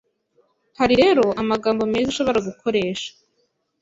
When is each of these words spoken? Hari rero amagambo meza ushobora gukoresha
Hari 0.79 0.95
rero 1.01 1.25
amagambo 1.41 1.81
meza 1.93 2.07
ushobora 2.13 2.45
gukoresha 2.47 3.09